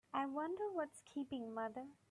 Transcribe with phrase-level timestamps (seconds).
[0.15, 1.85] I wonder what's keeping mother?